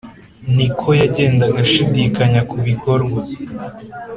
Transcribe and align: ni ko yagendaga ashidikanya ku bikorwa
ni 0.55 0.67
ko 0.77 0.87
yagendaga 1.01 1.57
ashidikanya 1.65 2.41
ku 2.49 2.55
bikorwa 2.67 3.21